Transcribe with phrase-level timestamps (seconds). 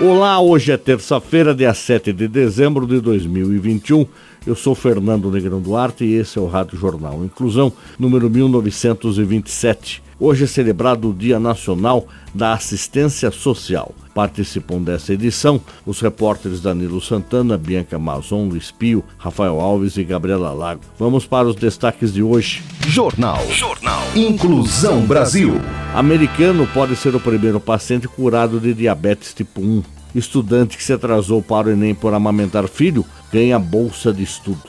[0.00, 4.04] Olá, hoje é terça-feira, dia 7 de dezembro de 2021.
[4.44, 10.02] Eu sou Fernando Negrão Duarte e esse é o Rádio Jornal Inclusão, número 1927.
[10.18, 13.92] Hoje é celebrado o Dia Nacional da Assistência Social.
[14.14, 20.52] Participam dessa edição os repórteres Danilo Santana, Bianca Mazon, Luiz Pio, Rafael Alves e Gabriela
[20.52, 20.82] Lago.
[20.96, 22.62] Vamos para os destaques de hoje.
[22.86, 23.44] Jornal.
[23.50, 24.02] Jornal.
[24.14, 25.60] Inclusão Brasil.
[25.92, 29.82] Americano pode ser o primeiro paciente curado de diabetes tipo 1.
[30.14, 34.60] Estudante que se atrasou para o Enem por amamentar filho ganha bolsa de estudo.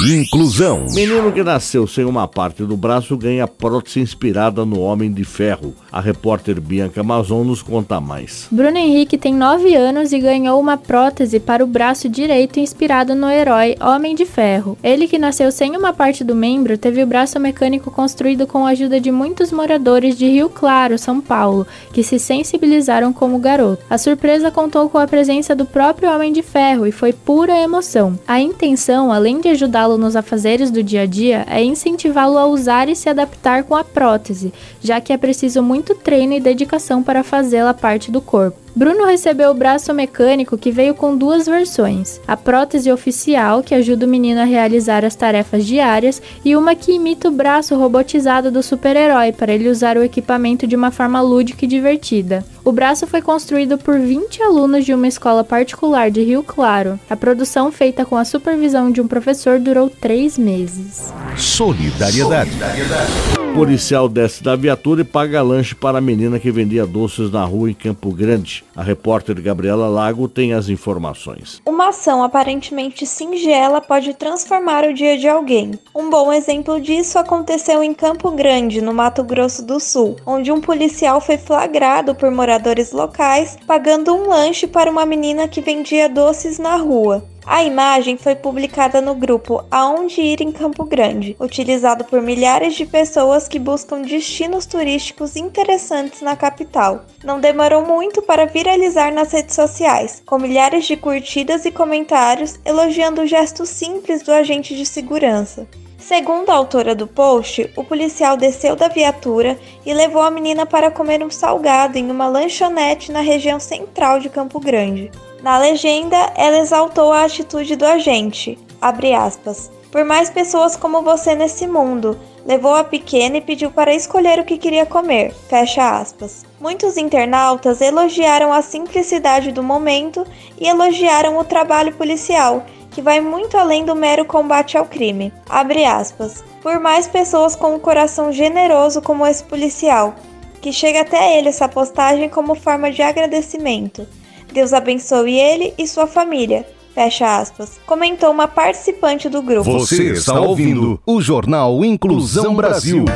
[0.00, 0.86] Inclusão.
[0.94, 5.74] Menino que nasceu sem uma parte do braço ganha prótese inspirada no Homem de Ferro.
[5.92, 8.48] A repórter Bianca Amazon nos conta mais.
[8.50, 13.30] Bruno Henrique tem 9 anos e ganhou uma prótese para o braço direito inspirado no
[13.30, 14.78] herói Homem de Ferro.
[14.82, 18.70] Ele que nasceu sem uma parte do membro teve o braço mecânico construído com a
[18.70, 23.84] ajuda de muitos moradores de Rio Claro, São Paulo, que se sensibilizaram como garoto.
[23.90, 28.18] A surpresa contou com a presença do próprio Homem de Ferro e foi pura emoção.
[28.26, 32.46] A intenção, além de ajudá-lo ajudá-lo nos afazeres do dia a dia é incentivá-lo a
[32.46, 37.02] usar e se adaptar com a prótese, já que é preciso muito treino e dedicação
[37.02, 38.58] para fazê-la parte do corpo.
[38.74, 44.06] Bruno recebeu o braço mecânico que veio com duas versões: a prótese oficial, que ajuda
[44.06, 48.62] o menino a realizar as tarefas diárias, e uma que imita o braço robotizado do
[48.62, 52.44] super-herói para ele usar o equipamento de uma forma lúdica e divertida.
[52.64, 56.98] O braço foi construído por 20 alunos de uma escola particular de Rio Claro.
[57.10, 61.12] A produção, feita com a supervisão de um professor, durou três meses.
[61.36, 62.50] Solidariedade.
[62.50, 63.42] Solidariedade.
[63.54, 67.70] Policial desce da viatura e paga lanche para a menina que vendia doces na rua
[67.70, 68.64] em Campo Grande.
[68.74, 71.60] A repórter Gabriela Lago tem as informações.
[71.66, 75.78] Uma ação aparentemente singela pode transformar o dia de alguém.
[75.94, 80.60] Um bom exemplo disso aconteceu em Campo Grande, no Mato Grosso do Sul, onde um
[80.60, 86.58] policial foi flagrado por moradores locais pagando um lanche para uma menina que vendia doces
[86.58, 87.24] na rua.
[87.46, 92.84] A imagem foi publicada no grupo Aonde Ir em Campo Grande, utilizado por milhares de
[92.84, 97.06] pessoas que buscam destinos turísticos interessantes na capital.
[97.24, 103.22] Não demorou muito para viralizar nas redes sociais, com milhares de curtidas e comentários elogiando
[103.22, 105.66] o gesto simples do agente de segurança.
[106.02, 110.90] Segundo a autora do post, o policial desceu da viatura e levou a menina para
[110.90, 115.12] comer um salgado em uma lanchonete na região central de Campo Grande.
[115.44, 121.66] Na legenda, ela exaltou a atitude do agente, aspas, por mais pessoas como você nesse
[121.66, 126.44] mundo, levou a pequena e pediu para escolher o que queria comer, fecha aspas.
[126.58, 130.26] Muitos internautas elogiaram a simplicidade do momento
[130.58, 135.32] e elogiaram o trabalho policial, que vai muito além do mero combate ao crime.
[135.48, 136.44] Abre aspas.
[136.62, 140.14] Por mais pessoas com um coração generoso como esse policial,
[140.60, 144.06] que chega até ele essa postagem como forma de agradecimento.
[144.52, 146.66] Deus abençoe ele e sua família.
[146.94, 147.80] Fecha aspas.
[147.86, 149.72] Comentou uma participante do grupo.
[149.72, 153.06] Você está ouvindo o Jornal Inclusão Brasil.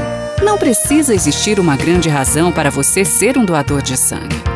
[0.43, 4.56] Não precisa existir uma grande razão para você ser um doador de sangue.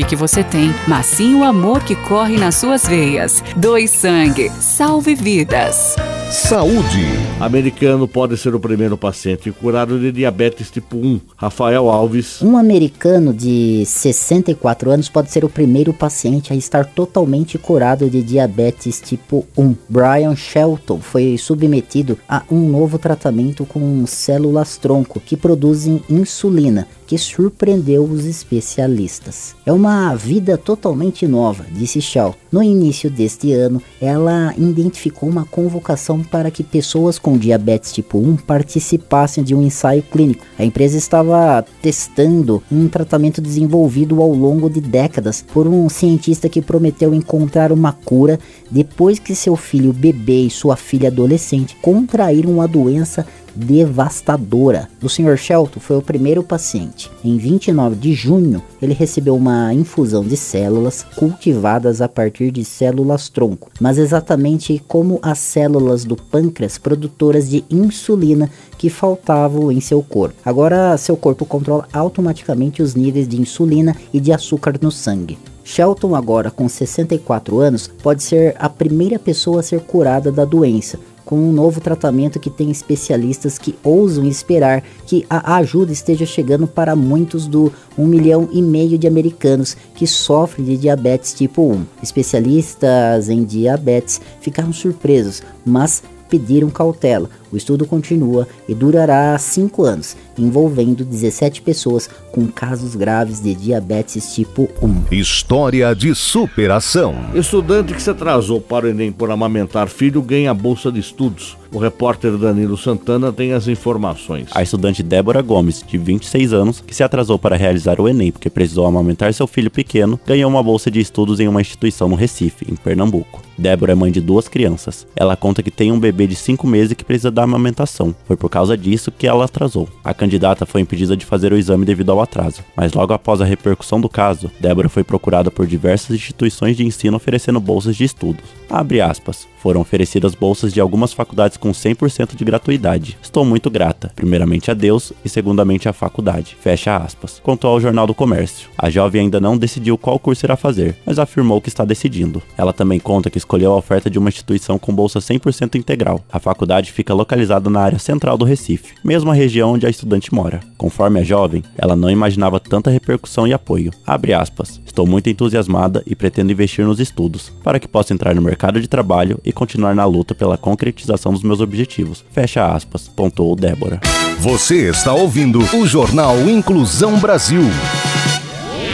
[0.01, 3.43] sangue que você tem, mas sim o amor que corre nas suas veias.
[3.55, 5.95] Doe sangue, salve vidas.
[6.31, 7.05] Saúde.
[7.41, 11.19] Americano pode ser o primeiro paciente curado de diabetes tipo 1.
[11.35, 12.41] Rafael Alves.
[12.41, 18.23] Um americano de 64 anos pode ser o primeiro paciente a estar totalmente curado de
[18.23, 19.75] diabetes tipo 1.
[19.89, 27.17] Brian Shelton foi submetido a um novo tratamento com células tronco que produzem insulina que
[27.17, 29.53] surpreendeu os especialistas.
[29.65, 32.33] É uma vida totalmente nova, disse Shaw.
[32.49, 38.37] No início deste ano, ela identificou uma convocação para que pessoas com diabetes tipo 1
[38.37, 40.45] participassem de um ensaio clínico.
[40.57, 46.61] A empresa estava testando um tratamento desenvolvido ao longo de décadas por um cientista que
[46.61, 48.39] prometeu encontrar uma cura
[48.69, 53.25] depois que seu filho bebê e sua filha adolescente contraíram a doença
[53.55, 54.89] devastadora.
[55.01, 55.37] O Sr.
[55.37, 57.11] Shelton foi o primeiro paciente.
[57.23, 63.29] Em 29 de junho, ele recebeu uma infusão de células cultivadas a partir de células
[63.29, 70.01] tronco, mas exatamente como as células do pâncreas produtoras de insulina que faltavam em seu
[70.01, 70.35] corpo.
[70.43, 75.37] Agora, seu corpo controla automaticamente os níveis de insulina e de açúcar no sangue.
[75.63, 80.99] Shelton, agora com 64 anos, pode ser a primeira pessoa a ser curada da doença,
[81.31, 86.67] com um novo tratamento que tem especialistas que ousam esperar que a ajuda esteja chegando
[86.67, 91.85] para muitos do 1 milhão e meio de americanos que sofrem de diabetes tipo 1.
[92.03, 97.29] Especialistas em diabetes ficaram surpresos, mas pediram cautela.
[97.49, 104.33] O estudo continua e durará 5 anos, envolvendo 17 pessoas com casos graves de diabetes
[104.33, 105.13] tipo 1.
[105.13, 107.15] História de superação.
[107.33, 111.57] Estudante que se atrasou para o Enem por amamentar filho ganha bolsa de estudos.
[111.73, 114.49] O repórter Danilo Santana tem as informações.
[114.53, 118.49] A estudante Débora Gomes, de 26 anos, que se atrasou para realizar o Enem porque
[118.49, 122.65] precisou amamentar seu filho pequeno, ganhou uma bolsa de estudos em uma instituição no Recife,
[122.69, 123.41] em Pernambuco.
[123.57, 125.05] Débora é mãe de duas crianças.
[125.15, 128.13] Ela conta que tem um bebê de 5 meses que precisa da amamentação.
[128.25, 129.87] Foi por causa disso que ela atrasou.
[130.03, 133.45] A candidata foi impedida de fazer o exame devido ao atraso, mas logo após a
[133.45, 138.45] repercussão do caso, Débora foi procurada por diversas instituições de ensino oferecendo bolsas de estudos.
[138.69, 139.49] Abre aspas.
[139.61, 143.15] Foram oferecidas bolsas de algumas faculdades com 100% de gratuidade.
[143.21, 146.57] Estou muito grata, primeiramente a Deus e segundamente à faculdade.
[146.59, 147.39] Fecha aspas.
[147.43, 148.69] Contou ao Jornal do Comércio.
[148.75, 152.41] A jovem ainda não decidiu qual curso irá fazer, mas afirmou que está decidindo.
[152.57, 156.23] Ela também conta que escolheu a oferta de uma instituição com bolsa 100% integral.
[156.31, 160.59] A faculdade fica localizada na área central do Recife, mesma região onde a estudante mora.
[160.77, 163.91] Conforme a jovem, ela não imaginava tanta repercussão e apoio.
[164.05, 164.79] Aspas.
[164.85, 168.87] Estou muito entusiasmada e pretendo investir nos estudos, para que possa entrar no mercado de
[168.87, 172.23] trabalho e continuar na luta pela concretização dos meus objetivos.
[172.31, 173.99] Fecha aspas, pontuou Débora.
[174.39, 177.63] Você está ouvindo o Jornal Inclusão Brasil.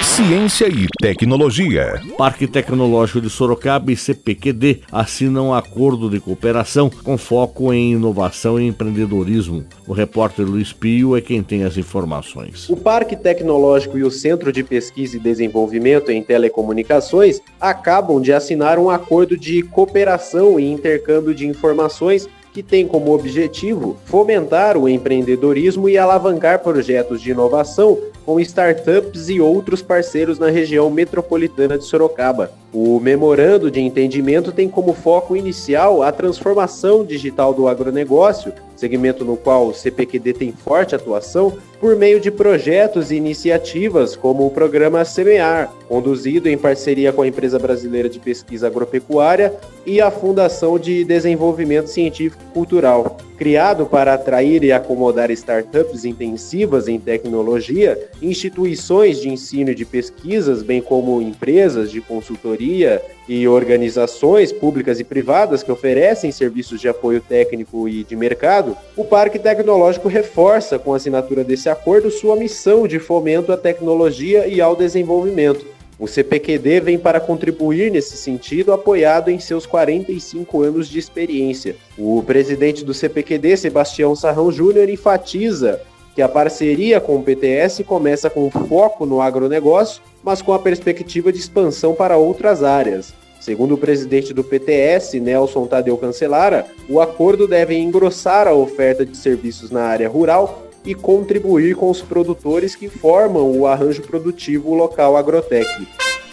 [0.08, 2.02] Ciência e Tecnologia.
[2.18, 8.60] Parque Tecnológico de Sorocaba e CPQD assinam um acordo de cooperação com foco em inovação
[8.60, 9.66] e empreendedorismo.
[9.86, 12.68] O repórter Luiz Pio é quem tem as informações.
[12.68, 18.80] O Parque Tecnológico e o Centro de Pesquisa e Desenvolvimento em Telecomunicações acabam de assinar
[18.80, 25.88] um acordo de cooperação e intercâmbio de informações que tem como objetivo fomentar o empreendedorismo
[25.88, 32.52] e alavancar projetos de inovação com startups e outros parceiros na região metropolitana de Sorocaba.
[32.74, 39.38] O memorando de entendimento tem como foco inicial a transformação digital do agronegócio, segmento no
[39.38, 45.06] qual o CPQD tem forte atuação, por meio de projetos e iniciativas como o programa
[45.06, 49.54] Semear, conduzido em parceria com a empresa brasileira de pesquisa agropecuária
[49.86, 53.18] e a Fundação de Desenvolvimento Científico Cultural.
[53.38, 60.64] Criado para atrair e acomodar startups intensivas em tecnologia, instituições de ensino e de pesquisas,
[60.64, 63.00] bem como empresas de consultoria
[63.30, 69.06] e organizações públicas e privadas que oferecem serviços de apoio técnico e de mercado, o
[69.06, 74.60] Parque Tecnológico reforça, com a assinatura desse acordo, sua missão de fomento à tecnologia e
[74.60, 81.00] ao desenvolvimento o CPQD vem para contribuir nesse sentido, apoiado em seus 45 anos de
[81.00, 81.76] experiência.
[81.98, 85.82] O presidente do CPQD, Sebastião Sarrão Júnior, enfatiza
[86.14, 91.32] que a parceria com o PTS começa com foco no agronegócio, mas com a perspectiva
[91.32, 93.14] de expansão para outras áreas.
[93.40, 99.16] Segundo o presidente do PTS, Nelson Tadeu Cancelara, o acordo deve engrossar a oferta de
[99.16, 105.18] serviços na área rural e contribuir com os produtores que formam o arranjo produtivo local
[105.18, 105.68] agrotec.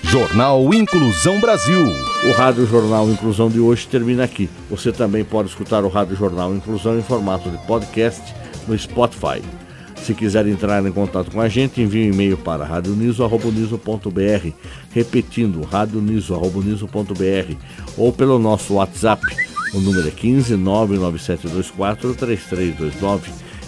[0.04, 1.82] Jornal Inclusão Brasil.
[2.28, 4.48] O Rádio Jornal Inclusão de hoje termina aqui.
[4.70, 8.22] Você também pode escutar o Rádio Jornal Inclusão em formato de podcast
[8.68, 9.42] no Spotify.
[9.96, 14.52] Se quiser entrar em contato com a gente, envie um e-mail para radioniso.br,
[14.92, 17.56] repetindo radioniso.br
[17.96, 19.22] ou pelo nosso WhatsApp.
[19.72, 23.53] O número é 15 99724 3329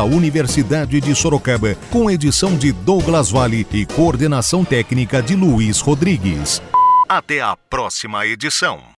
[0.00, 6.62] da Universidade de Sorocaba, com edição de Douglas Vale e coordenação técnica de Luiz Rodrigues.
[7.06, 8.80] Até a próxima edição.